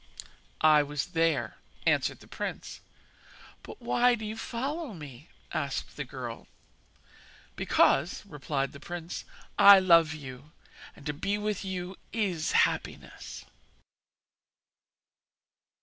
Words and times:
'I 0.61 0.81
was 0.81 1.05
there,' 1.13 1.57
answered 1.85 2.21
the 2.21 2.27
prince. 2.27 2.79
'But 3.61 3.79
why 3.79 4.15
do 4.15 4.25
you 4.25 4.35
follow 4.35 4.95
me?' 4.95 5.27
asked 5.53 5.95
the 5.95 6.03
girl. 6.03 6.47
'Because,' 7.55 8.25
replied 8.25 8.71
the 8.71 8.79
prince, 8.79 9.25
'I 9.59 9.77
love 9.81 10.15
you, 10.15 10.53
and 10.95 11.05
to 11.05 11.13
be 11.13 11.37
with 11.37 11.63
you 11.63 11.97
is 12.11 12.53
happiness.' 12.53 13.45